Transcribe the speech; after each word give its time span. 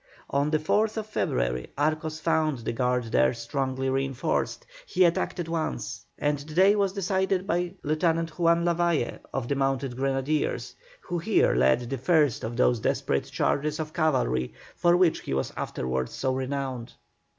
On 0.31 0.49
the 0.49 0.57
4th 0.57 1.05
February 1.05 1.69
Arcos 1.77 2.19
found 2.19 2.57
the 2.57 2.73
guard 2.73 3.03
there 3.11 3.35
strongly 3.35 3.87
reinforced; 3.87 4.65
he 4.87 5.03
attacked 5.05 5.39
at 5.39 5.47
once, 5.47 6.07
and 6.17 6.39
the 6.39 6.55
day 6.55 6.75
was 6.75 6.93
decided 6.93 7.45
by 7.45 7.75
Lieutenant 7.83 8.39
Juan 8.39 8.65
Lavalle, 8.65 9.19
of 9.31 9.47
the 9.47 9.53
mounted 9.53 9.95
grenadiers, 9.95 10.73
who 11.01 11.19
here 11.19 11.53
led 11.53 11.81
the 11.87 11.99
first 11.99 12.43
of 12.43 12.57
those 12.57 12.79
desperate 12.79 13.25
charges 13.25 13.79
of 13.79 13.93
cavalry 13.93 14.55
for 14.75 14.97
which 14.97 15.19
he 15.21 15.35
was 15.35 15.53
afterwards 15.55 16.13
so 16.13 16.33
renowned. 16.33 16.93